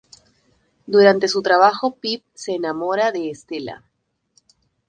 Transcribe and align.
Durante 0.87 1.27
su 1.27 1.43
trabajo 1.43 1.93
Pip 1.93 2.23
se 2.33 2.53
enamora 2.55 3.11
de 3.11 3.29
Estella. 3.29 3.83